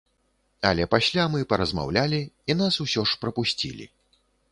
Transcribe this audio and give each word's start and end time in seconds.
Але 0.69 0.83
пасля 0.93 1.25
мы 1.33 1.39
паразмаўлялі, 1.51 2.21
і 2.53 2.57
нас 2.63 2.79
усё 2.87 3.05
ж 3.13 3.21
прапусцілі. 3.27 3.85